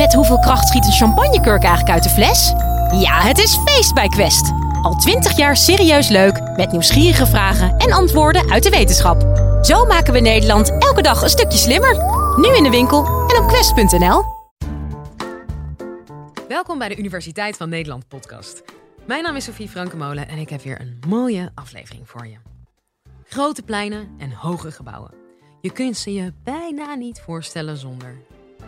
Met 0.00 0.14
hoeveel 0.14 0.38
kracht 0.38 0.68
schiet 0.68 0.84
een 0.84 0.92
champagnekurk 0.92 1.62
eigenlijk 1.62 1.90
uit 1.90 2.02
de 2.02 2.08
fles? 2.08 2.48
Ja, 3.00 3.20
het 3.20 3.38
is 3.38 3.56
feest 3.64 3.94
bij 3.94 4.08
Quest. 4.08 4.52
Al 4.82 4.94
twintig 4.94 5.36
jaar 5.36 5.56
serieus 5.56 6.08
leuk, 6.08 6.56
met 6.56 6.72
nieuwsgierige 6.72 7.26
vragen 7.26 7.76
en 7.76 7.92
antwoorden 7.92 8.50
uit 8.50 8.62
de 8.62 8.70
wetenschap. 8.70 9.20
Zo 9.62 9.84
maken 9.84 10.12
we 10.12 10.20
Nederland 10.20 10.70
elke 10.78 11.02
dag 11.02 11.22
een 11.22 11.28
stukje 11.28 11.58
slimmer. 11.58 11.94
Nu 12.36 12.56
in 12.56 12.62
de 12.62 12.70
winkel 12.70 13.04
en 13.04 13.42
op 13.42 13.48
quest.nl. 13.48 14.22
Welkom 16.48 16.78
bij 16.78 16.88
de 16.88 16.96
Universiteit 16.96 17.56
van 17.56 17.68
Nederland 17.68 18.08
podcast. 18.08 18.62
Mijn 19.06 19.22
naam 19.22 19.36
is 19.36 19.44
Sofie 19.44 19.68
Frankemolen 19.68 20.28
en 20.28 20.38
ik 20.38 20.48
heb 20.48 20.62
weer 20.62 20.80
een 20.80 21.00
mooie 21.08 21.50
aflevering 21.54 22.08
voor 22.08 22.26
je. 22.26 22.36
Grote 23.24 23.62
pleinen 23.62 24.08
en 24.18 24.32
hoge 24.32 24.72
gebouwen. 24.72 25.10
Je 25.60 25.72
kunt 25.72 25.96
ze 25.96 26.14
je 26.14 26.32
bijna 26.44 26.94
niet 26.94 27.20
voorstellen 27.20 27.76
zonder 27.76 28.16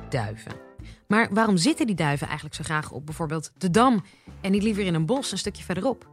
duiven. 0.09 0.72
Maar 1.13 1.29
waarom 1.31 1.57
zitten 1.57 1.87
die 1.87 1.95
duiven 1.95 2.27
eigenlijk 2.27 2.57
zo 2.57 2.65
graag 2.65 2.91
op 2.91 3.07
bijvoorbeeld 3.07 3.53
de 3.59 3.71
Dam 3.71 4.05
en 4.41 4.51
niet 4.51 4.63
liever 4.63 4.85
in 4.85 4.95
een 4.95 5.07
bos 5.07 5.33
een 5.33 5.39
stukje 5.39 5.63
verderop? 5.63 6.09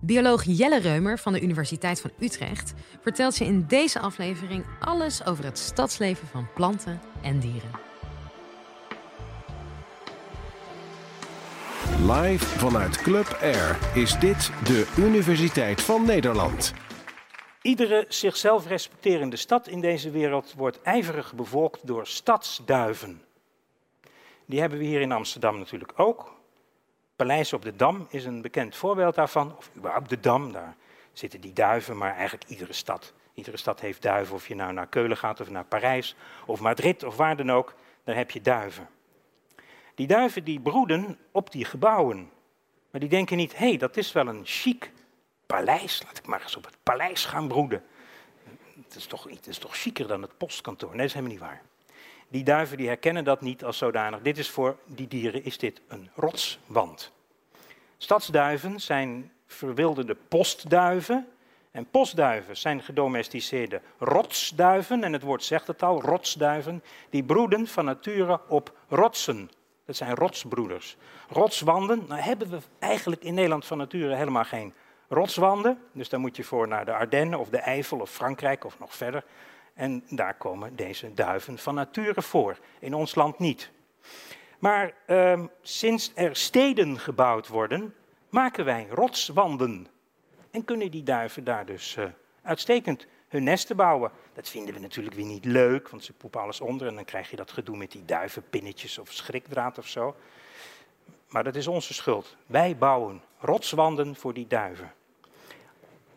Bioloog 0.00 0.44
Jelle 0.44 0.80
Reumer 0.80 1.18
van 1.18 1.32
de 1.32 1.40
Universiteit 1.40 2.00
van 2.00 2.10
Utrecht 2.18 2.74
vertelt 3.00 3.36
je 3.36 3.44
in 3.44 3.64
deze 3.68 4.00
aflevering 4.00 4.64
alles 4.80 5.24
over 5.24 5.44
het 5.44 5.58
stadsleven 5.58 6.28
van 6.28 6.48
planten 6.54 7.00
en 7.22 7.38
dieren. 7.38 7.70
Live 12.00 12.44
vanuit 12.44 12.96
Club 12.96 13.38
Air 13.40 13.78
is 13.94 14.18
dit 14.18 14.50
de 14.64 14.94
Universiteit 14.98 15.82
van 15.82 16.04
Nederland. 16.06 16.72
Iedere 17.62 18.04
zichzelf 18.08 18.66
respecterende 18.66 19.36
stad 19.36 19.68
in 19.68 19.80
deze 19.80 20.10
wereld 20.10 20.54
wordt 20.56 20.82
ijverig 20.82 21.34
bevolkt 21.34 21.86
door 21.86 22.06
stadsduiven. 22.06 23.25
Die 24.46 24.60
hebben 24.60 24.78
we 24.78 24.84
hier 24.84 25.00
in 25.00 25.12
Amsterdam 25.12 25.58
natuurlijk 25.58 25.92
ook. 25.96 26.34
Paleis 27.16 27.52
op 27.52 27.62
de 27.62 27.76
Dam 27.76 28.06
is 28.10 28.24
een 28.24 28.42
bekend 28.42 28.76
voorbeeld 28.76 29.14
daarvan. 29.14 29.56
Of 29.56 29.70
überhaupt 29.76 30.08
de 30.08 30.20
Dam, 30.20 30.52
daar 30.52 30.76
zitten 31.12 31.40
die 31.40 31.52
duiven, 31.52 31.96
maar 31.96 32.14
eigenlijk 32.14 32.50
iedere 32.50 32.72
stad. 32.72 33.12
Iedere 33.34 33.56
stad 33.56 33.80
heeft 33.80 34.02
duiven, 34.02 34.34
of 34.34 34.48
je 34.48 34.54
nou 34.54 34.72
naar 34.72 34.86
Keulen 34.86 35.16
gaat 35.16 35.40
of 35.40 35.50
naar 35.50 35.64
Parijs 35.64 36.16
of 36.46 36.60
Madrid 36.60 37.04
of 37.04 37.16
waar 37.16 37.36
dan 37.36 37.52
ook, 37.52 37.74
daar 38.04 38.16
heb 38.16 38.30
je 38.30 38.40
duiven. 38.40 38.88
Die 39.94 40.06
duiven 40.06 40.44
die 40.44 40.60
broeden 40.60 41.18
op 41.30 41.50
die 41.52 41.64
gebouwen. 41.64 42.30
Maar 42.90 43.00
die 43.00 43.10
denken 43.10 43.36
niet, 43.36 43.58
hé, 43.58 43.68
hey, 43.68 43.76
dat 43.76 43.96
is 43.96 44.12
wel 44.12 44.26
een 44.26 44.42
chic 44.44 44.92
paleis. 45.46 46.02
Laat 46.02 46.18
ik 46.18 46.26
maar 46.26 46.42
eens 46.42 46.56
op 46.56 46.64
het 46.64 46.76
paleis 46.82 47.24
gaan 47.24 47.48
broeden. 47.48 47.84
Het 48.84 48.94
is 48.94 49.06
toch, 49.06 49.24
het 49.30 49.46
is 49.46 49.58
toch 49.58 49.76
chiquer 49.76 50.06
dan 50.06 50.22
het 50.22 50.36
postkantoor. 50.36 50.88
Nee, 50.88 50.98
dat 50.98 51.06
is 51.06 51.12
helemaal 51.12 51.34
niet 51.34 51.44
waar. 51.44 51.62
Die 52.28 52.44
duiven 52.44 52.76
die 52.76 52.86
herkennen 52.86 53.24
dat 53.24 53.40
niet 53.40 53.64
als 53.64 53.78
zodanig. 53.78 54.20
Dit 54.20 54.38
is 54.38 54.50
voor 54.50 54.76
die 54.84 55.08
dieren 55.08 55.44
is 55.44 55.58
dit 55.58 55.80
een 55.88 56.10
rotswand. 56.14 57.12
Stadsduiven 57.98 58.80
zijn 58.80 59.32
verwilderde 59.46 60.16
postduiven. 60.28 61.28
En 61.70 61.90
postduiven 61.90 62.56
zijn 62.56 62.82
gedomesticeerde 62.82 63.80
rotsduiven. 63.98 65.04
En 65.04 65.12
het 65.12 65.22
woord 65.22 65.44
zegt 65.44 65.66
het 65.66 65.82
al, 65.82 66.00
rotsduiven. 66.00 66.82
Die 67.10 67.24
broeden 67.24 67.66
van 67.66 67.84
nature 67.84 68.40
op 68.48 68.72
rotsen. 68.88 69.50
Dat 69.84 69.96
zijn 69.96 70.14
rotsbroeders. 70.14 70.96
Rotswanden, 71.28 72.04
nou 72.08 72.20
hebben 72.20 72.50
we 72.50 72.58
eigenlijk 72.78 73.24
in 73.24 73.34
Nederland 73.34 73.66
van 73.66 73.78
nature 73.78 74.14
helemaal 74.14 74.44
geen 74.44 74.74
rotswanden. 75.08 75.78
Dus 75.92 76.08
dan 76.08 76.20
moet 76.20 76.36
je 76.36 76.44
voor 76.44 76.68
naar 76.68 76.84
de 76.84 76.92
Ardennen 76.92 77.38
of 77.38 77.48
de 77.48 77.58
Eifel 77.58 77.98
of 77.98 78.10
Frankrijk 78.10 78.64
of 78.64 78.78
nog 78.78 78.94
verder. 78.94 79.24
En 79.76 80.04
daar 80.08 80.34
komen 80.34 80.76
deze 80.76 81.14
duiven 81.14 81.58
van 81.58 81.74
nature 81.74 82.22
voor. 82.22 82.58
In 82.78 82.94
ons 82.94 83.14
land 83.14 83.38
niet. 83.38 83.70
Maar 84.58 84.94
ehm, 85.06 85.46
sinds 85.62 86.12
er 86.14 86.36
steden 86.36 86.98
gebouwd 86.98 87.48
worden, 87.48 87.94
maken 88.28 88.64
wij 88.64 88.86
rotswanden. 88.90 89.86
En 90.50 90.64
kunnen 90.64 90.90
die 90.90 91.02
duiven 91.02 91.44
daar 91.44 91.66
dus 91.66 91.96
uh, 91.96 92.04
uitstekend 92.42 93.06
hun 93.28 93.44
nesten 93.44 93.76
bouwen. 93.76 94.10
Dat 94.32 94.48
vinden 94.48 94.74
we 94.74 94.80
natuurlijk 94.80 95.16
weer 95.16 95.24
niet 95.24 95.44
leuk, 95.44 95.88
want 95.88 96.04
ze 96.04 96.12
poepen 96.12 96.40
alles 96.40 96.60
onder 96.60 96.86
en 96.86 96.94
dan 96.94 97.04
krijg 97.04 97.30
je 97.30 97.36
dat 97.36 97.50
gedoe 97.50 97.76
met 97.76 97.92
die 97.92 98.04
duivenpinnetjes 98.04 98.98
of 98.98 99.12
schrikdraad 99.12 99.78
of 99.78 99.86
zo. 99.86 100.16
Maar 101.28 101.44
dat 101.44 101.56
is 101.56 101.66
onze 101.66 101.94
schuld. 101.94 102.36
Wij 102.46 102.76
bouwen 102.76 103.22
rotswanden 103.38 104.16
voor 104.16 104.34
die 104.34 104.46
duiven. 104.46 104.92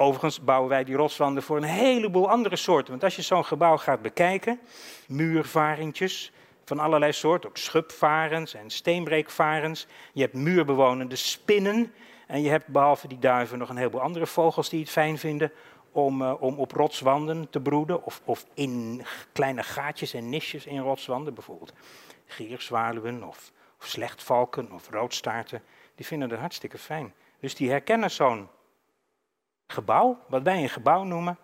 Overigens 0.01 0.43
bouwen 0.43 0.69
wij 0.69 0.83
die 0.83 0.95
rotswanden 0.95 1.43
voor 1.43 1.57
een 1.57 1.63
heleboel 1.63 2.29
andere 2.29 2.55
soorten. 2.55 2.89
Want 2.89 3.03
als 3.03 3.15
je 3.15 3.21
zo'n 3.21 3.45
gebouw 3.45 3.77
gaat 3.77 4.01
bekijken, 4.01 4.59
muurvarentjes 5.07 6.31
van 6.65 6.79
allerlei 6.79 7.11
soorten, 7.11 7.49
ook 7.49 7.57
schubvarens 7.57 8.53
en 8.53 8.69
steenbreekvarens. 8.69 9.88
Je 10.13 10.21
hebt 10.21 10.33
muurbewonende 10.33 11.15
spinnen. 11.15 11.93
En 12.27 12.41
je 12.41 12.49
hebt 12.49 12.67
behalve 12.67 13.07
die 13.07 13.19
duiven 13.19 13.57
nog 13.57 13.69
een 13.69 13.77
heleboel 13.77 14.01
andere 14.01 14.27
vogels 14.27 14.69
die 14.69 14.79
het 14.79 14.89
fijn 14.89 15.17
vinden 15.17 15.51
om, 15.91 16.21
uh, 16.21 16.41
om 16.41 16.57
op 16.57 16.71
rotswanden 16.71 17.49
te 17.49 17.61
broeden. 17.61 18.05
Of, 18.05 18.21
of 18.25 18.45
in 18.53 19.01
kleine 19.31 19.63
gaatjes 19.63 20.13
en 20.13 20.29
nisjes 20.29 20.65
in 20.65 20.79
rotswanden. 20.79 21.33
Bijvoorbeeld 21.33 21.73
gierzwaluwen 22.25 23.23
of, 23.23 23.51
of 23.79 23.88
slechtvalken 23.88 24.71
of 24.71 24.89
roodstaarten. 24.89 25.61
Die 25.95 26.05
vinden 26.05 26.29
het 26.29 26.39
hartstikke 26.39 26.77
fijn. 26.77 27.13
Dus 27.39 27.55
die 27.55 27.69
herkennen 27.69 28.11
zo'n 28.11 28.47
gebouw, 29.72 30.19
wat 30.28 30.41
wij 30.41 30.62
een 30.62 30.69
gebouw 30.69 31.03
noemen, 31.03 31.38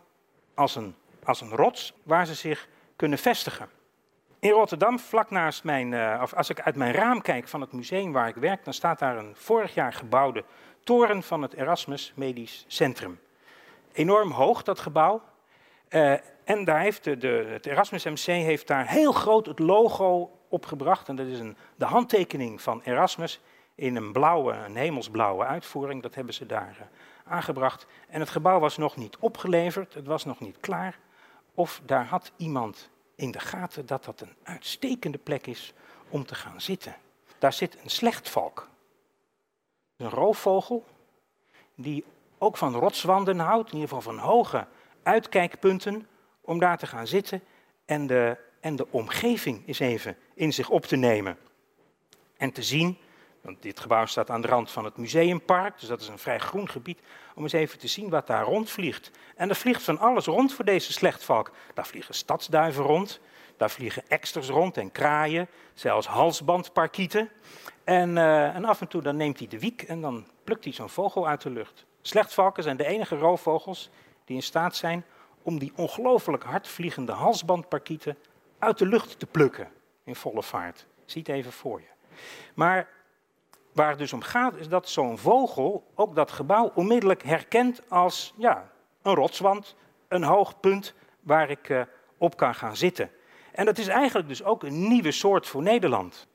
als 0.53 0.75
een, 0.75 0.95
als 1.23 1.41
een 1.41 1.49
rots 1.49 1.93
waar 2.03 2.25
ze 2.25 2.33
zich 2.33 2.67
kunnen 2.95 3.19
vestigen. 3.19 3.69
In 4.39 4.49
Rotterdam, 4.49 4.99
vlak 4.99 5.29
naast 5.29 5.63
mijn, 5.63 5.91
uh, 5.91 6.19
of 6.21 6.33
als 6.33 6.49
ik 6.49 6.61
uit 6.61 6.75
mijn 6.75 6.93
raam 6.93 7.21
kijk 7.21 7.47
van 7.47 7.61
het 7.61 7.71
museum 7.71 8.11
waar 8.11 8.27
ik 8.27 8.35
werk, 8.35 8.63
dan 8.63 8.73
staat 8.73 8.99
daar 8.99 9.17
een 9.17 9.35
vorig 9.35 9.73
jaar 9.73 9.93
gebouwde 9.93 10.43
toren 10.83 11.23
van 11.23 11.41
het 11.41 11.53
Erasmus 11.53 12.13
Medisch 12.15 12.65
Centrum. 12.67 13.19
Enorm 13.93 14.31
hoog 14.31 14.63
dat 14.63 14.79
gebouw. 14.79 15.21
Uh, 15.89 16.13
en 16.43 16.63
daar 16.63 16.79
heeft 16.79 17.03
de, 17.03 17.17
de, 17.17 17.47
het 17.49 17.65
Erasmus 17.65 18.03
MC 18.03 18.25
heeft 18.25 18.67
daar 18.67 18.87
heel 18.87 19.11
groot 19.11 19.45
het 19.45 19.59
logo 19.59 20.31
opgebracht. 20.49 21.07
En 21.07 21.15
dat 21.15 21.27
is 21.27 21.39
een, 21.39 21.57
de 21.75 21.85
handtekening 21.85 22.61
van 22.61 22.81
Erasmus 22.83 23.41
in 23.75 23.95
een 23.95 24.11
blauwe, 24.11 24.53
een 24.53 24.75
hemelsblauwe 24.75 25.45
uitvoering. 25.45 26.01
Dat 26.01 26.15
hebben 26.15 26.33
ze 26.33 26.45
daar 26.45 26.77
uh, 26.79 26.85
aangebracht. 27.33 27.87
En 28.07 28.19
het 28.19 28.29
gebouw 28.29 28.59
was 28.59 28.77
nog 28.77 28.95
niet 28.95 29.17
opgeleverd, 29.17 29.93
het 29.93 30.07
was 30.07 30.25
nog 30.25 30.39
niet 30.39 30.59
klaar. 30.59 30.99
Of 31.53 31.81
daar 31.85 32.05
had 32.05 32.31
iemand 32.37 32.89
in 33.15 33.31
de 33.31 33.39
gaten 33.39 33.85
dat 33.85 34.03
dat 34.03 34.21
een 34.21 34.35
uitstekende 34.43 35.17
plek 35.17 35.47
is 35.47 35.73
om 36.09 36.25
te 36.25 36.35
gaan 36.35 36.61
zitten. 36.61 36.95
Daar 37.39 37.53
zit 37.53 37.77
een 37.83 37.89
slechtvalk. 37.89 38.69
Een 39.97 40.09
roofvogel 40.09 40.85
die 41.75 42.03
ook 42.37 42.57
van 42.57 42.73
rotswanden 42.73 43.39
houdt, 43.39 43.71
in 43.71 43.79
ieder 43.79 43.95
geval 43.95 44.13
van 44.13 44.23
hoge 44.23 44.67
uitkijkpunten, 45.03 46.07
om 46.41 46.59
daar 46.59 46.77
te 46.77 46.87
gaan 46.87 47.07
zitten 47.07 47.43
en 47.85 48.07
de, 48.07 48.37
en 48.59 48.75
de 48.75 48.87
omgeving 48.91 49.67
eens 49.67 49.79
even 49.79 50.17
in 50.33 50.53
zich 50.53 50.69
op 50.69 50.85
te 50.85 50.95
nemen. 50.95 51.37
En 52.37 52.51
te 52.51 52.63
zien 52.63 52.97
want 53.45 53.61
dit 53.61 53.79
gebouw 53.79 54.05
staat 54.05 54.29
aan 54.29 54.41
de 54.41 54.47
rand 54.47 54.71
van 54.71 54.85
het 54.85 54.97
museumpark, 54.97 55.79
dus 55.79 55.89
dat 55.89 56.01
is 56.01 56.07
een 56.07 56.17
vrij 56.17 56.39
groen 56.39 56.69
gebied, 56.69 56.99
om 57.35 57.43
eens 57.43 57.53
even 57.53 57.79
te 57.79 57.87
zien 57.87 58.09
wat 58.09 58.27
daar 58.27 58.43
rondvliegt. 58.43 59.11
En 59.35 59.49
er 59.49 59.55
vliegt 59.55 59.83
van 59.83 59.99
alles 59.99 60.25
rond 60.25 60.53
voor 60.53 60.65
deze 60.65 60.93
slechtvalk. 60.93 61.51
Daar 61.73 61.87
vliegen 61.87 62.13
stadsduiven 62.13 62.83
rond, 62.83 63.19
daar 63.57 63.69
vliegen 63.69 64.03
eksters 64.07 64.49
rond 64.49 64.77
en 64.77 64.91
kraaien, 64.91 65.47
zelfs 65.73 66.07
halsbandparkieten. 66.07 67.29
En, 67.83 68.15
uh, 68.15 68.55
en 68.55 68.65
af 68.65 68.81
en 68.81 68.87
toe 68.87 69.01
dan 69.01 69.17
neemt 69.17 69.39
hij 69.39 69.47
de 69.47 69.59
wiek 69.59 69.81
en 69.81 70.01
dan 70.01 70.27
plukt 70.43 70.63
hij 70.63 70.73
zo'n 70.73 70.89
vogel 70.89 71.27
uit 71.27 71.41
de 71.41 71.49
lucht. 71.49 71.85
Slechtvalken 72.01 72.63
zijn 72.63 72.77
de 72.77 72.85
enige 72.85 73.15
roofvogels 73.17 73.89
die 74.25 74.35
in 74.35 74.43
staat 74.43 74.75
zijn 74.75 75.05
om 75.41 75.59
die 75.59 75.73
ongelooflijk 75.75 76.43
hardvliegende 76.43 77.11
halsbandparkieten 77.11 78.17
uit 78.59 78.77
de 78.77 78.85
lucht 78.85 79.19
te 79.19 79.25
plukken 79.25 79.71
in 80.03 80.15
volle 80.15 80.43
vaart. 80.43 80.85
Zie 81.05 81.21
het 81.21 81.29
even 81.31 81.51
voor 81.51 81.79
je. 81.79 81.87
Maar 82.53 82.94
Waar 83.75 83.89
het 83.89 83.97
dus 83.97 84.13
om 84.13 84.21
gaat 84.21 84.55
is 84.55 84.67
dat 84.67 84.89
zo'n 84.89 85.17
vogel 85.17 85.91
ook 85.95 86.15
dat 86.15 86.31
gebouw 86.31 86.71
onmiddellijk 86.75 87.23
herkent 87.23 87.81
als 87.89 88.33
ja, 88.37 88.71
een 89.01 89.13
rotswand, 89.13 89.75
een 90.07 90.23
hoog 90.23 90.59
punt 90.59 90.93
waar 91.21 91.49
ik 91.49 91.69
uh, 91.69 91.81
op 92.17 92.37
kan 92.37 92.55
gaan 92.55 92.75
zitten. 92.75 93.11
En 93.51 93.65
dat 93.65 93.77
is 93.77 93.87
eigenlijk 93.87 94.27
dus 94.27 94.43
ook 94.43 94.63
een 94.63 94.87
nieuwe 94.87 95.11
soort 95.11 95.47
voor 95.47 95.61
Nederland. 95.61 96.27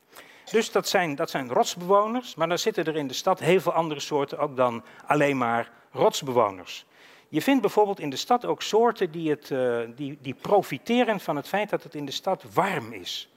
Dus 0.51 0.73
dat 0.73 0.89
zijn, 0.89 1.15
dat 1.15 1.31
zijn 1.31 1.53
rotsbewoners, 1.53 2.35
maar 2.35 2.49
dan 2.49 2.59
zitten 2.59 2.85
er 2.85 2.97
in 2.97 3.07
de 3.07 3.15
stad 3.15 3.39
heel 3.39 3.61
veel 3.61 3.73
andere 3.73 4.01
soorten 4.01 4.39
ook 4.39 4.57
dan 4.57 4.85
alleen 5.07 5.39
maar 5.39 5.71
rotsbewoners. 5.91 6.87
Je 7.29 7.43
vindt 7.43 7.61
bijvoorbeeld 7.61 8.01
in 8.01 8.11
de 8.11 8.17
stad 8.17 8.45
ook 8.45 8.63
soorten 8.63 9.11
die, 9.11 9.31
het, 9.31 9.51
uh, 9.51 9.81
die, 9.97 10.19
die 10.21 10.35
profiteren 10.35 11.21
van 11.21 11.37
het 11.37 11.49
feit 11.49 11.71
dat 11.71 11.83
het 11.83 11.95
in 11.95 12.05
de 12.05 12.13
stad 12.13 12.45
warm 12.55 12.93
is. 12.93 13.31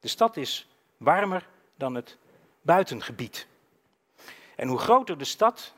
De 0.00 0.08
stad 0.08 0.36
is 0.36 0.68
warmer 0.96 1.46
dan 1.76 1.94
het 1.94 2.18
buitengebied. 2.62 3.46
En 4.56 4.68
hoe 4.68 4.78
groter 4.78 5.18
de 5.18 5.24
stad, 5.24 5.74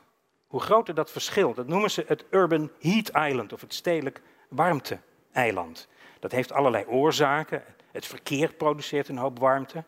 hoe 0.47 0.61
groter 0.61 0.95
dat 0.95 1.11
verschil. 1.11 1.53
Dat 1.53 1.67
noemen 1.67 1.91
ze 1.91 2.03
het 2.07 2.25
Urban 2.29 2.71
Heat 2.79 3.11
Island 3.29 3.53
of 3.53 3.61
het 3.61 3.73
stedelijk 3.73 4.21
warmte-eiland. 4.49 5.87
Dat 6.19 6.31
heeft 6.31 6.51
allerlei 6.51 6.85
oorzaken. 6.85 7.63
Het 7.91 8.05
verkeer 8.05 8.53
produceert 8.53 9.07
een 9.07 9.17
hoop 9.17 9.39
warmte. 9.39 9.83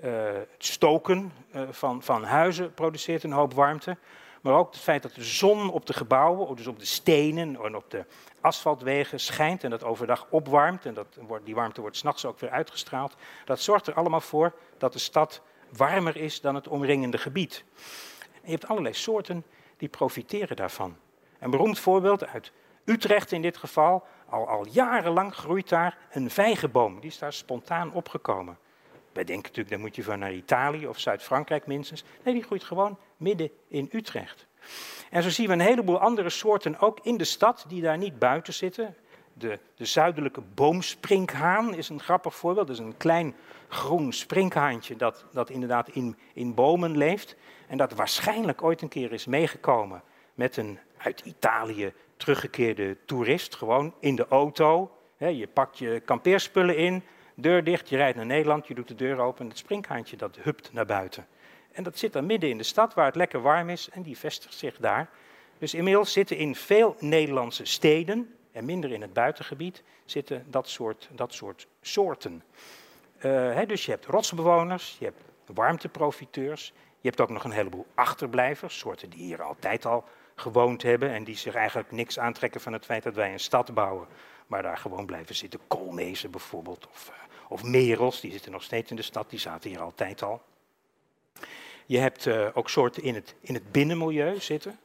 het 0.00 0.46
stoken 0.58 1.32
van, 1.70 2.02
van 2.02 2.24
huizen 2.24 2.74
produceert 2.74 3.22
een 3.22 3.32
hoop 3.32 3.54
warmte. 3.54 3.96
Maar 4.40 4.54
ook 4.54 4.72
het 4.72 4.82
feit 4.82 5.02
dat 5.02 5.14
de 5.14 5.24
zon 5.24 5.70
op 5.70 5.86
de 5.86 5.92
gebouwen, 5.92 6.56
dus 6.56 6.66
op 6.66 6.78
de 6.78 6.84
stenen 6.84 7.56
en 7.64 7.76
op 7.76 7.90
de 7.90 8.04
asfaltwegen 8.40 9.20
schijnt 9.20 9.64
en 9.64 9.70
dat 9.70 9.84
overdag 9.84 10.26
opwarmt. 10.30 10.86
En 10.86 10.94
dat 10.94 11.18
die 11.44 11.54
warmte 11.54 11.80
wordt 11.80 11.96
s'nachts 11.96 12.24
ook 12.24 12.40
weer 12.40 12.50
uitgestraald. 12.50 13.16
Dat 13.44 13.60
zorgt 13.60 13.86
er 13.86 13.94
allemaal 13.94 14.20
voor 14.20 14.52
dat 14.78 14.92
de 14.92 14.98
stad 14.98 15.42
warmer 15.70 16.16
is 16.16 16.40
dan 16.40 16.54
het 16.54 16.68
omringende 16.68 17.18
gebied. 17.18 17.64
Je 18.42 18.50
hebt 18.50 18.68
allerlei 18.68 18.94
soorten 18.94 19.44
die 19.76 19.88
profiteren 19.88 20.56
daarvan. 20.56 20.96
Een 21.38 21.50
beroemd 21.50 21.78
voorbeeld 21.78 22.26
uit 22.26 22.52
Utrecht 22.84 23.32
in 23.32 23.42
dit 23.42 23.56
geval. 23.56 24.04
Al, 24.28 24.48
al 24.48 24.66
jarenlang 24.66 25.34
groeit 25.34 25.68
daar 25.68 25.98
een 26.10 26.30
vijgenboom. 26.30 27.00
Die 27.00 27.10
is 27.10 27.18
daar 27.18 27.32
spontaan 27.32 27.92
opgekomen. 27.92 28.58
Wij 29.12 29.24
denken 29.24 29.42
natuurlijk, 29.42 29.70
dan 29.70 29.80
moet 29.80 29.96
je 29.96 30.02
van 30.02 30.18
naar 30.18 30.32
Italië 30.32 30.86
of 30.86 30.98
Zuid-Frankrijk 30.98 31.66
minstens. 31.66 32.04
Nee, 32.22 32.34
die 32.34 32.42
groeit 32.42 32.64
gewoon 32.64 32.98
midden 33.16 33.50
in 33.68 33.88
Utrecht. 33.92 34.46
En 35.10 35.22
zo 35.22 35.30
zien 35.30 35.46
we 35.46 35.52
een 35.52 35.60
heleboel 35.60 36.00
andere 36.00 36.30
soorten 36.30 36.78
ook 36.78 36.98
in 37.02 37.16
de 37.16 37.24
stad 37.24 37.64
die 37.68 37.82
daar 37.82 37.98
niet 37.98 38.18
buiten 38.18 38.54
zitten. 38.54 38.96
De, 39.38 39.58
de 39.74 39.84
zuidelijke 39.84 40.40
boomsprinkhaan 40.54 41.74
is 41.74 41.88
een 41.88 42.00
grappig 42.00 42.34
voorbeeld. 42.34 42.66
Dat 42.66 42.76
is 42.76 42.82
een 42.82 42.96
klein 42.96 43.34
groen 43.68 44.12
sprinkhaantje 44.12 44.96
dat, 44.96 45.24
dat 45.32 45.50
inderdaad 45.50 45.88
in, 45.88 46.16
in 46.34 46.54
bomen 46.54 46.96
leeft. 46.96 47.36
En 47.66 47.76
dat 47.76 47.92
waarschijnlijk 47.92 48.62
ooit 48.62 48.82
een 48.82 48.88
keer 48.88 49.12
is 49.12 49.26
meegekomen 49.26 50.02
met 50.34 50.56
een 50.56 50.78
uit 50.96 51.20
Italië 51.20 51.92
teruggekeerde 52.16 52.96
toerist. 53.04 53.54
Gewoon 53.54 53.94
in 54.00 54.16
de 54.16 54.26
auto. 54.28 54.90
je 55.18 55.48
pakt 55.52 55.78
je 55.78 56.02
kampeerspullen 56.04 56.76
in, 56.76 57.02
deur 57.34 57.64
dicht, 57.64 57.88
je 57.88 57.96
rijdt 57.96 58.16
naar 58.16 58.26
Nederland, 58.26 58.66
je 58.66 58.74
doet 58.74 58.88
de 58.88 58.94
deur 58.94 59.18
open 59.18 59.40
en 59.40 59.48
het 59.48 59.58
sprinkhaantje 59.58 60.16
dat 60.16 60.36
hupt 60.36 60.72
naar 60.72 60.86
buiten. 60.86 61.26
En 61.72 61.82
dat 61.82 61.98
zit 61.98 62.12
dan 62.12 62.26
midden 62.26 62.50
in 62.50 62.58
de 62.58 62.64
stad 62.64 62.94
waar 62.94 63.06
het 63.06 63.16
lekker 63.16 63.42
warm 63.42 63.68
is 63.68 63.88
en 63.92 64.02
die 64.02 64.18
vestigt 64.18 64.54
zich 64.54 64.76
daar. 64.76 65.08
Dus 65.58 65.74
inmiddels 65.74 66.12
zitten 66.12 66.36
in 66.36 66.54
veel 66.54 66.96
Nederlandse 66.98 67.64
steden, 67.64 68.34
en 68.56 68.64
minder 68.64 68.92
in 68.92 69.00
het 69.00 69.12
buitengebied, 69.12 69.82
zitten 70.04 70.44
dat 70.50 70.68
soort, 70.68 71.08
dat 71.12 71.32
soort 71.32 71.66
soorten. 71.80 72.42
Uh, 73.24 73.60
dus 73.66 73.84
je 73.84 73.90
hebt 73.90 74.06
rotsbewoners, 74.06 74.96
je 74.98 75.04
hebt 75.04 75.22
warmteprofiteurs, 75.46 76.72
je 77.00 77.08
hebt 77.08 77.20
ook 77.20 77.30
nog 77.30 77.44
een 77.44 77.50
heleboel 77.50 77.86
achterblijvers, 77.94 78.78
soorten 78.78 79.10
die 79.10 79.24
hier 79.24 79.42
altijd 79.42 79.86
al 79.86 80.04
gewoond 80.34 80.82
hebben 80.82 81.10
en 81.10 81.24
die 81.24 81.36
zich 81.36 81.54
eigenlijk 81.54 81.92
niks 81.92 82.18
aantrekken 82.18 82.60
van 82.60 82.72
het 82.72 82.84
feit 82.84 83.02
dat 83.02 83.14
wij 83.14 83.32
een 83.32 83.40
stad 83.40 83.74
bouwen, 83.74 84.06
maar 84.46 84.62
daar 84.62 84.78
gewoon 84.78 85.06
blijven 85.06 85.34
zitten. 85.34 85.60
Koolmezen 85.66 86.30
bijvoorbeeld, 86.30 86.88
of, 86.88 87.10
uh, 87.10 87.14
of 87.48 87.62
merels, 87.62 88.20
die 88.20 88.32
zitten 88.32 88.52
nog 88.52 88.62
steeds 88.62 88.90
in 88.90 88.96
de 88.96 89.02
stad, 89.02 89.30
die 89.30 89.38
zaten 89.38 89.70
hier 89.70 89.80
altijd 89.80 90.22
al. 90.22 90.42
Je 91.86 91.98
hebt 91.98 92.26
uh, 92.26 92.48
ook 92.54 92.70
soorten 92.70 93.02
in 93.02 93.14
het, 93.14 93.34
in 93.40 93.54
het 93.54 93.72
binnenmilieu 93.72 94.40
zitten. 94.40 94.78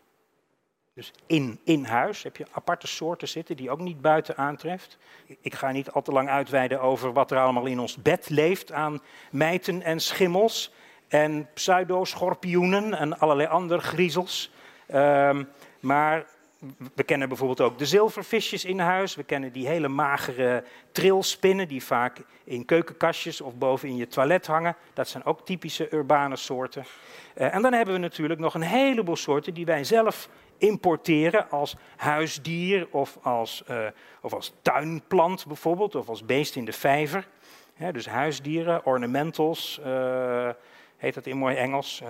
Dus 0.93 1.13
in, 1.25 1.59
in 1.63 1.83
huis 1.83 2.23
heb 2.23 2.37
je 2.37 2.45
aparte 2.51 2.87
soorten 2.87 3.27
zitten 3.27 3.55
die 3.55 3.69
ook 3.69 3.79
niet 3.79 4.01
buiten 4.01 4.37
aantreft. 4.37 4.97
Ik 5.41 5.53
ga 5.53 5.71
niet 5.71 5.91
al 5.91 6.01
te 6.01 6.11
lang 6.11 6.29
uitweiden 6.29 6.81
over 6.81 7.13
wat 7.13 7.31
er 7.31 7.37
allemaal 7.37 7.65
in 7.65 7.79
ons 7.79 8.01
bed 8.01 8.29
leeft 8.29 8.71
aan 8.71 9.01
mijten 9.31 9.81
en 9.81 9.99
schimmels 9.99 10.73
en 11.07 11.49
pseudoschorpioenen 11.53 12.93
en 12.93 13.19
allerlei 13.19 13.47
andere 13.47 13.81
griezels. 13.81 14.51
Um, 14.93 15.49
maar 15.79 16.25
we 16.95 17.03
kennen 17.03 17.27
bijvoorbeeld 17.27 17.61
ook 17.61 17.77
de 17.77 17.85
zilvervisjes 17.85 18.65
in 18.65 18.79
huis. 18.79 19.15
We 19.15 19.23
kennen 19.23 19.51
die 19.51 19.67
hele 19.67 19.87
magere 19.87 20.63
trilspinnen 20.91 21.67
die 21.67 21.83
vaak 21.83 22.21
in 22.43 22.65
keukenkastjes 22.65 23.41
of 23.41 23.55
boven 23.55 23.89
in 23.89 23.95
je 23.95 24.07
toilet 24.07 24.47
hangen. 24.47 24.75
Dat 24.93 25.07
zijn 25.07 25.25
ook 25.25 25.45
typische 25.45 25.93
urbane 25.93 26.35
soorten. 26.35 26.85
Uh, 27.37 27.55
en 27.55 27.61
dan 27.61 27.73
hebben 27.73 27.93
we 27.93 27.99
natuurlijk 27.99 28.39
nog 28.39 28.53
een 28.53 28.61
heleboel 28.61 29.15
soorten 29.15 29.53
die 29.53 29.65
wij 29.65 29.83
zelf 29.83 30.29
importeren 30.61 31.49
als 31.49 31.75
huisdier 31.95 32.87
of 32.91 33.17
als, 33.21 33.63
uh, 33.69 33.87
of 34.21 34.33
als 34.33 34.53
tuinplant 34.61 35.47
bijvoorbeeld, 35.47 35.95
of 35.95 36.09
als 36.09 36.25
beest 36.25 36.55
in 36.55 36.65
de 36.65 36.73
vijver. 36.73 37.27
dus 37.91 38.05
huisdieren, 38.05 38.85
ornamentals, 38.85 39.79
uh, 39.85 40.49
heet 40.97 41.13
dat 41.13 41.25
in 41.25 41.37
mooi 41.37 41.55
Engels, 41.55 42.01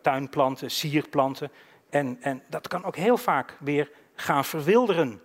tuinplanten, 0.00 0.70
sierplanten. 0.70 1.50
En, 1.90 2.18
en 2.20 2.42
dat 2.48 2.68
kan 2.68 2.84
ook 2.84 2.96
heel 2.96 3.16
vaak 3.16 3.56
weer 3.60 3.90
gaan 4.14 4.44
verwilderen. 4.44 5.22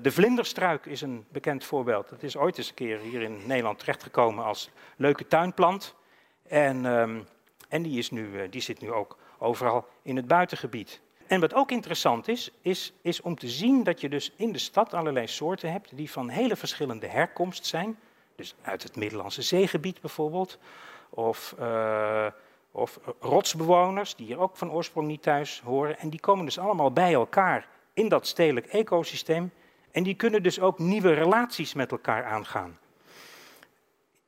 De 0.00 0.10
vlinderstruik 0.10 0.86
is 0.86 1.00
een 1.00 1.24
bekend 1.32 1.64
voorbeeld. 1.64 2.08
Dat 2.08 2.22
is 2.22 2.36
ooit 2.36 2.58
eens 2.58 2.68
een 2.68 2.74
keer 2.74 2.98
hier 2.98 3.22
in 3.22 3.40
Nederland 3.46 3.78
terechtgekomen 3.78 4.44
als 4.44 4.70
leuke 4.96 5.26
tuinplant. 5.28 5.94
En, 6.48 6.84
um, 6.84 7.26
en 7.68 7.82
die, 7.82 7.98
is 7.98 8.10
nu, 8.10 8.48
die 8.48 8.60
zit 8.60 8.80
nu 8.80 8.92
ook 8.92 9.18
overal 9.38 9.88
in 10.02 10.16
het 10.16 10.26
buitengebied. 10.26 11.00
En 11.26 11.40
wat 11.40 11.54
ook 11.54 11.70
interessant 11.70 12.28
is, 12.28 12.50
is, 12.60 12.92
is 13.02 13.20
om 13.20 13.34
te 13.34 13.48
zien 13.48 13.82
dat 13.82 14.00
je 14.00 14.08
dus 14.08 14.32
in 14.36 14.52
de 14.52 14.58
stad 14.58 14.94
allerlei 14.94 15.26
soorten 15.26 15.72
hebt 15.72 15.96
die 15.96 16.10
van 16.10 16.28
hele 16.28 16.56
verschillende 16.56 17.06
herkomst 17.06 17.66
zijn. 17.66 17.98
Dus 18.36 18.54
uit 18.62 18.82
het 18.82 18.96
Middellandse 18.96 19.42
zeegebied 19.42 20.00
bijvoorbeeld. 20.00 20.58
Of 21.10 21.54
uh, 21.60 22.26
of 22.74 22.98
rotsbewoners, 23.20 24.14
die 24.14 24.26
hier 24.26 24.38
ook 24.38 24.56
van 24.56 24.70
oorsprong 24.70 25.06
niet 25.06 25.22
thuis 25.22 25.60
horen. 25.64 25.98
En 25.98 26.10
die 26.10 26.20
komen 26.20 26.44
dus 26.44 26.58
allemaal 26.58 26.92
bij 26.92 27.12
elkaar 27.12 27.66
in 27.92 28.08
dat 28.08 28.26
stedelijk 28.26 28.66
ecosysteem. 28.66 29.52
En 29.90 30.02
die 30.02 30.14
kunnen 30.14 30.42
dus 30.42 30.60
ook 30.60 30.78
nieuwe 30.78 31.12
relaties 31.12 31.74
met 31.74 31.90
elkaar 31.90 32.24
aangaan. 32.24 32.78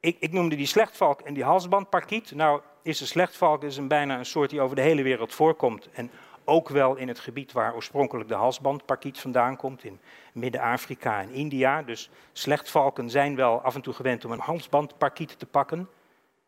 Ik, 0.01 0.17
ik 0.21 0.33
noemde 0.33 0.57
die 0.57 0.67
slechtvalk 0.67 1.21
en 1.21 1.35
die 1.35 1.45
halsbandparkiet. 1.45 2.35
Nou, 2.35 2.61
is 2.83 2.99
de 2.99 3.07
slechtvalk 3.07 3.63
is 3.63 3.77
een 3.77 3.89
bijna 3.89 4.19
een 4.19 4.27
soort 4.27 4.51
die 4.51 4.61
over 4.61 4.77
de 4.77 4.83
hele 4.83 5.03
wereld 5.03 5.35
voorkomt. 5.35 5.89
En 5.93 6.11
ook 6.47 6.69
wel 6.69 6.97
in 6.97 7.09
het 7.09 7.19
gebied 7.19 7.53
waar 7.53 7.75
oorspronkelijk 7.75 8.29
de 8.29 8.35
halsbandparkiet 8.35 9.19
vandaan 9.19 9.57
komt, 9.57 9.85
in 9.85 10.01
Midden-Afrika 10.33 11.21
en 11.21 11.31
India. 11.31 11.83
Dus 11.83 12.11
slechtvalken 12.33 13.11
zijn 13.11 13.37
wel 13.37 13.61
af 13.61 13.75
en 13.75 13.81
toe 13.81 13.95
gewend 13.95 14.25
om 14.25 14.33
een 14.33 14.39
halsbandparkiet 14.39 15.39
te 15.39 15.47
pakken. 15.47 15.89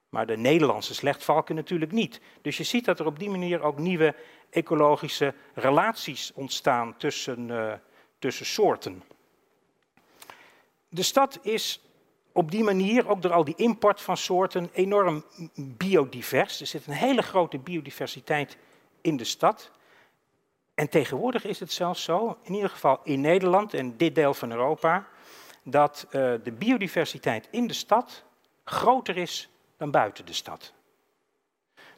Maar 0.09 0.27
de 0.27 0.37
Nederlandse 0.37 0.95
slechtvalken 0.95 1.55
natuurlijk 1.55 1.93
niet. 1.93 2.21
Dus 2.43 2.56
je 2.56 2.65
ziet 2.65 2.85
dat 2.85 3.00
er 3.00 3.06
op 3.06 3.19
die 3.19 3.31
manier 3.31 3.62
ook 3.62 3.79
nieuwe 3.79 4.15
ecologische 4.50 5.35
relaties 5.55 6.33
ontstaan 6.35 6.97
tussen, 6.97 7.49
uh, 7.49 7.73
tussen 8.19 8.47
soorten. 8.47 9.03
De 10.89 11.03
stad 11.03 11.39
is 11.43 11.83
op 12.33 12.50
die 12.50 12.65
manier, 12.65 13.09
ook 13.09 13.23
door 13.23 13.33
al 13.33 13.45
die 13.45 13.56
import 13.56 14.00
van 14.00 14.17
soorten, 14.17 14.71
enorm 14.73 15.25
biodivers. 15.55 16.61
Er 16.61 16.67
zit 16.67 16.87
een 16.87 16.93
hele 16.93 17.23
grote 17.23 17.59
biodiversiteit 17.59 18.57
in 19.00 19.17
de 19.17 19.25
stad. 19.25 19.71
En 20.78 20.88
tegenwoordig 20.88 21.44
is 21.44 21.61
het 21.61 21.73
zelfs 21.73 22.02
zo, 22.02 22.38
in 22.42 22.54
ieder 22.54 22.70
geval 22.70 23.00
in 23.04 23.20
Nederland 23.20 23.75
en 23.75 23.97
dit 23.97 24.14
deel 24.14 24.35
van 24.35 24.50
Europa, 24.50 25.06
dat 25.62 26.06
uh, 26.06 26.12
de 26.42 26.52
biodiversiteit 26.58 27.49
in 27.50 27.66
de 27.66 27.73
stad 27.73 28.25
groter 28.64 29.16
is 29.16 29.50
dan 29.76 29.90
buiten 29.90 30.26
de 30.26 30.32
stad. 30.32 30.73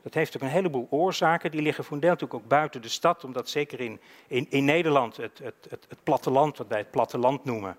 Dat 0.02 0.14
heeft 0.14 0.36
ook 0.36 0.42
een 0.42 0.48
heleboel 0.48 0.86
oorzaken. 0.90 1.50
Die 1.50 1.62
liggen 1.62 1.84
voor 1.84 1.94
een 1.94 2.00
deel 2.00 2.10
natuurlijk 2.10 2.42
ook 2.42 2.48
buiten 2.48 2.82
de 2.82 2.88
stad, 2.88 3.24
omdat 3.24 3.48
zeker 3.48 3.80
in, 3.80 4.00
in, 4.26 4.46
in 4.50 4.64
Nederland 4.64 5.16
het, 5.16 5.38
het, 5.38 5.66
het, 5.68 5.86
het 5.88 6.02
platteland, 6.02 6.58
wat 6.58 6.68
wij 6.68 6.78
het 6.78 6.90
platteland 6.90 7.44
noemen, 7.44 7.76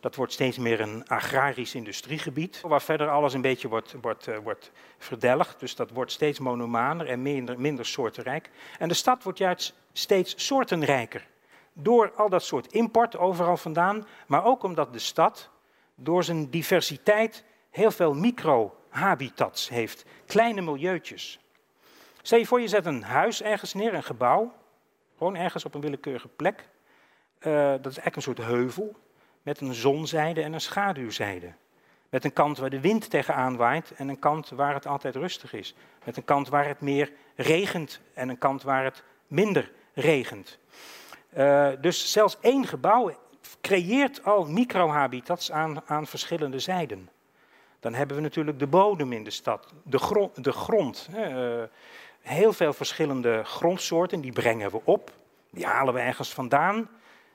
dat 0.00 0.14
wordt 0.14 0.32
steeds 0.32 0.58
meer 0.58 0.80
een 0.80 1.08
agrarisch 1.08 1.74
industriegebied, 1.74 2.60
waar 2.60 2.82
verder 2.82 3.08
alles 3.08 3.34
een 3.34 3.40
beetje 3.40 3.68
wordt, 3.68 3.94
wordt, 4.00 4.28
uh, 4.28 4.38
wordt 4.38 4.70
verdelgd. 4.98 5.60
Dus 5.60 5.74
dat 5.74 5.90
wordt 5.90 6.12
steeds 6.12 6.38
monomaner 6.38 7.06
en 7.06 7.22
minder, 7.22 7.60
minder 7.60 7.86
soortenrijk. 7.86 8.50
En 8.78 8.88
de 8.88 8.94
stad 8.94 9.22
wordt 9.22 9.38
juist 9.38 9.74
steeds 9.92 10.46
soortenrijker. 10.46 11.26
Door 11.72 12.12
al 12.16 12.28
dat 12.28 12.42
soort 12.42 12.72
import 12.72 13.16
overal 13.16 13.56
vandaan, 13.56 14.06
maar 14.26 14.44
ook 14.44 14.62
omdat 14.62 14.92
de 14.92 14.98
stad 14.98 15.50
door 15.94 16.24
zijn 16.24 16.50
diversiteit 16.50 17.44
heel 17.70 17.90
veel 17.90 18.14
micro 18.14 18.76
habitats 18.88 19.68
heeft, 19.68 20.04
kleine 20.26 20.60
milieuetjes. 20.60 21.40
Stel 22.22 22.38
je 22.38 22.46
voor, 22.46 22.60
je 22.60 22.68
zet 22.68 22.86
een 22.86 23.02
huis 23.02 23.42
ergens 23.42 23.74
neer, 23.74 23.94
een 23.94 24.02
gebouw, 24.02 24.52
gewoon 25.18 25.36
ergens 25.36 25.64
op 25.64 25.74
een 25.74 25.80
willekeurige 25.80 26.28
plek. 26.28 26.68
Uh, 27.40 27.52
dat 27.54 27.86
is 27.86 27.98
eigenlijk 27.98 28.16
een 28.16 28.22
soort 28.22 28.38
heuvel 28.38 28.96
met 29.42 29.60
een 29.60 29.74
zonzijde 29.74 30.42
en 30.42 30.52
een 30.52 30.60
schaduwzijde. 30.60 31.52
Met 32.08 32.24
een 32.24 32.32
kant 32.32 32.58
waar 32.58 32.70
de 32.70 32.80
wind 32.80 33.10
tegenaan 33.10 33.56
waait 33.56 33.92
en 33.96 34.08
een 34.08 34.18
kant 34.18 34.48
waar 34.48 34.74
het 34.74 34.86
altijd 34.86 35.14
rustig 35.14 35.52
is. 35.52 35.74
Met 36.04 36.16
een 36.16 36.24
kant 36.24 36.48
waar 36.48 36.66
het 36.66 36.80
meer 36.80 37.12
regent 37.34 38.00
en 38.14 38.28
een 38.28 38.38
kant 38.38 38.62
waar 38.62 38.84
het 38.84 39.02
minder 39.26 39.72
regent. 39.94 40.58
Uh, 41.36 41.68
dus 41.80 42.12
zelfs 42.12 42.40
één 42.40 42.66
gebouw 42.66 43.12
creëert 43.60 44.24
al 44.24 44.46
microhabitats 44.46 45.52
aan, 45.52 45.82
aan 45.86 46.06
verschillende 46.06 46.58
zijden. 46.58 47.08
Dan 47.80 47.94
hebben 47.94 48.16
we 48.16 48.22
natuurlijk 48.22 48.58
de 48.58 48.66
bodem 48.66 49.12
in 49.12 49.24
de 49.24 49.30
stad, 49.30 49.72
de. 49.82 50.28
De 50.34 50.52
grond. 50.52 51.08
Eh, 51.14 51.62
heel 52.20 52.52
veel 52.52 52.72
verschillende 52.72 53.44
grondsoorten, 53.44 54.20
die 54.20 54.32
brengen 54.32 54.70
we 54.70 54.80
op. 54.84 55.12
Die 55.50 55.66
halen 55.66 55.94
we 55.94 56.00
ergens 56.00 56.32
vandaan. 56.32 56.88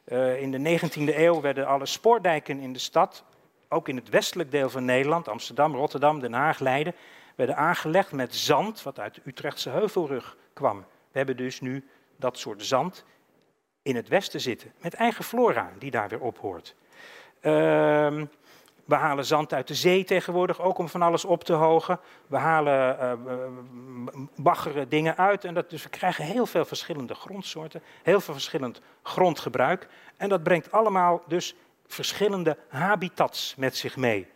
Uh, 0.06 0.42
in 0.42 0.52
de 0.52 0.80
19e 0.80 1.16
eeuw 1.16 1.42
werden 1.42 1.68
alle 1.68 1.86
spoordijken 1.86 2.60
in 2.60 2.74
de 2.74 2.80
stad, 2.80 3.24
ook 3.70 3.90
in 3.90 3.96
het 3.96 4.10
westelijk 4.10 4.52
deel 4.52 4.70
van 4.70 4.86
Nederland, 4.86 5.28
Amsterdam, 5.28 5.76
Rotterdam, 5.76 6.20
Den 6.20 6.34
Haag, 6.34 6.60
Leiden, 6.60 6.96
werden 7.36 7.58
aangelegd 7.58 8.12
met 8.12 8.36
zand, 8.36 8.84
wat 8.84 9.00
uit 9.00 9.16
de 9.16 9.22
Utrechtse 9.26 9.70
heuvelrug 9.70 10.38
kwam. 10.54 10.80
We 11.12 11.18
hebben 11.18 11.38
dus 11.38 11.62
nu 11.62 11.88
dat 12.18 12.38
soort 12.38 12.64
zand 12.64 13.06
in 13.82 13.96
het 13.96 14.08
westen 14.08 14.42
zitten, 14.42 14.74
met 14.82 14.94
eigen 14.94 15.24
flora 15.24 15.72
die 15.80 15.92
daar 15.92 16.10
weer 16.10 16.20
op 16.20 16.38
hoort. 16.38 16.76
Ehm, 17.40 18.26
we 18.86 18.96
halen 18.96 19.26
zand 19.26 19.54
uit 19.54 19.68
de 19.68 19.74
zee 19.74 20.04
tegenwoordig, 20.04 20.62
ook 20.62 20.78
om 20.78 20.90
van 20.90 21.02
alles 21.02 21.26
op 21.26 21.44
te 21.44 21.54
hogen. 21.54 22.00
We 22.28 22.38
halen 22.38 22.98
uh, 23.00 24.24
baggere 24.36 24.88
dingen 24.88 25.18
uit. 25.18 25.46
En 25.46 25.54
dat, 25.54 25.70
dus 25.70 25.84
we 25.84 25.90
krijgen 25.90 26.26
heel 26.26 26.46
veel 26.46 26.66
verschillende 26.66 27.16
grondsoorten, 27.16 27.84
heel 28.04 28.22
veel 28.22 28.34
verschillend 28.34 28.82
grondgebruik. 29.04 29.88
En 30.18 30.30
dat 30.30 30.44
brengt 30.44 30.72
allemaal 30.72 31.24
dus 31.28 31.56
verschillende 31.88 32.58
habitats 32.68 33.56
met 33.56 33.78
zich 33.78 33.96
mee. 33.96 34.28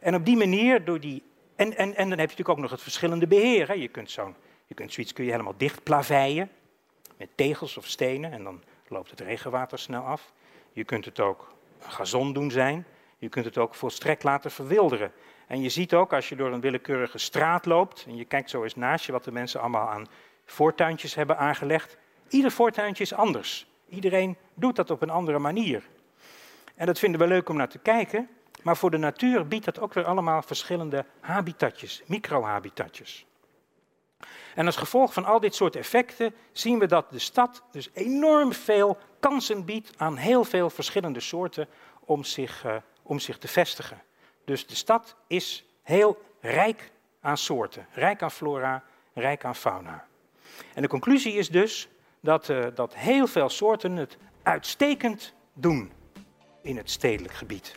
En 0.00 0.14
op 0.14 0.24
die 0.24 0.36
manier, 0.36 0.84
door 0.84 1.00
die. 1.00 1.22
En, 1.56 1.76
en, 1.76 1.94
en 1.94 2.08
dan 2.08 2.18
heb 2.18 2.30
je 2.30 2.36
natuurlijk 2.36 2.48
ook 2.48 2.58
nog 2.58 2.70
het 2.70 2.82
verschillende 2.82 3.26
beheer. 3.26 3.68
Hè. 3.68 3.74
Je, 3.74 3.88
kunt 3.88 4.10
zo'n, 4.10 4.34
je 4.66 4.74
kunt 4.74 4.92
zoiets 4.92 5.12
kun 5.12 5.24
je 5.24 5.30
helemaal 5.30 5.54
dicht 5.56 5.82
plaveien. 5.82 6.50
Met 7.16 7.28
tegels 7.34 7.76
of 7.76 7.86
stenen. 7.86 8.32
En 8.32 8.44
dan 8.44 8.62
loopt 8.88 9.10
het 9.10 9.20
regenwater 9.20 9.78
snel 9.78 10.02
af. 10.02 10.32
Je 10.72 10.84
kunt 10.84 11.04
het 11.04 11.20
ook 11.20 11.52
gazon 11.78 12.32
doen 12.32 12.50
zijn. 12.50 12.86
Je 13.18 13.28
kunt 13.28 13.44
het 13.44 13.58
ook 13.58 13.74
volstrekt 13.74 14.22
laten 14.22 14.50
verwilderen. 14.50 15.12
En 15.46 15.62
je 15.62 15.68
ziet 15.68 15.94
ook 15.94 16.12
als 16.12 16.28
je 16.28 16.36
door 16.36 16.52
een 16.52 16.60
willekeurige 16.60 17.18
straat 17.18 17.66
loopt. 17.66 18.04
En 18.08 18.16
je 18.16 18.24
kijkt 18.24 18.50
zo 18.50 18.62
eens 18.62 18.74
naast 18.74 19.06
je 19.06 19.12
wat 19.12 19.24
de 19.24 19.32
mensen 19.32 19.60
allemaal 19.60 19.88
aan 19.88 20.06
voortuintjes 20.44 21.14
hebben 21.14 21.38
aangelegd. 21.38 21.96
Ieder 22.28 22.50
voortuintje 22.50 23.02
is 23.02 23.14
anders. 23.14 23.66
Iedereen 23.88 24.36
doet 24.54 24.76
dat 24.76 24.90
op 24.90 25.02
een 25.02 25.10
andere 25.10 25.38
manier. 25.38 25.88
En 26.74 26.86
dat 26.86 26.98
vinden 26.98 27.20
we 27.20 27.26
leuk 27.26 27.48
om 27.48 27.56
naar 27.56 27.68
te 27.68 27.78
kijken. 27.78 28.28
Maar 28.62 28.76
voor 28.76 28.90
de 28.90 28.96
natuur 28.96 29.48
biedt 29.48 29.64
dat 29.64 29.80
ook 29.80 29.94
weer 29.94 30.04
allemaal 30.04 30.42
verschillende 30.42 31.04
habitatjes, 31.20 32.02
microhabitatjes. 32.06 33.26
En 34.54 34.66
als 34.66 34.76
gevolg 34.76 35.12
van 35.12 35.24
al 35.24 35.40
dit 35.40 35.54
soort 35.54 35.76
effecten 35.76 36.34
zien 36.52 36.78
we 36.78 36.86
dat 36.86 37.10
de 37.10 37.18
stad 37.18 37.62
dus 37.70 37.90
enorm 37.92 38.52
veel 38.52 38.98
kansen 39.20 39.64
biedt 39.64 39.90
aan 39.96 40.16
heel 40.16 40.44
veel 40.44 40.70
verschillende 40.70 41.20
soorten 41.20 41.68
om 42.04 42.24
zich, 42.24 42.64
uh, 42.64 42.76
om 43.04 43.18
zich 43.18 43.38
te 43.38 43.48
vestigen. 43.48 44.02
Dus 44.44 44.66
de 44.66 44.74
stad 44.74 45.16
is 45.26 45.64
heel 45.82 46.22
rijk 46.40 46.92
aan 47.20 47.38
soorten, 47.38 47.86
rijk 47.92 48.22
aan 48.22 48.30
flora, 48.30 48.82
rijk 49.14 49.44
aan 49.44 49.56
fauna. 49.56 50.06
En 50.74 50.82
de 50.82 50.88
conclusie 50.88 51.32
is 51.32 51.48
dus 51.48 51.88
dat, 52.20 52.48
uh, 52.48 52.66
dat 52.74 52.94
heel 52.94 53.26
veel 53.26 53.48
soorten 53.48 53.96
het 53.96 54.16
uitstekend 54.42 55.34
doen 55.52 55.92
in 56.62 56.76
het 56.76 56.90
stedelijk 56.90 57.34
gebied. 57.34 57.76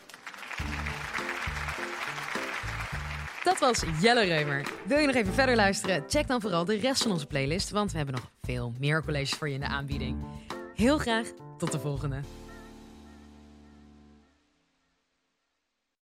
Dat 3.44 3.58
was 3.58 3.82
Jelle 4.00 4.24
Reumer. 4.24 4.68
Wil 4.84 4.98
je 4.98 5.06
nog 5.06 5.14
even 5.14 5.34
verder 5.34 5.56
luisteren? 5.56 6.04
Check 6.08 6.26
dan 6.26 6.40
vooral 6.40 6.64
de 6.64 6.76
rest 6.76 7.02
van 7.02 7.12
onze 7.12 7.26
playlist, 7.26 7.70
want 7.70 7.90
we 7.90 7.96
hebben 7.96 8.14
nog 8.14 8.30
veel 8.42 8.72
meer 8.78 9.04
colleges 9.04 9.30
voor 9.30 9.48
je 9.48 9.54
in 9.54 9.60
de 9.60 9.66
aanbieding. 9.66 10.24
Heel 10.74 10.98
graag 10.98 11.26
tot 11.58 11.72
de 11.72 11.80
volgende. 11.80 12.20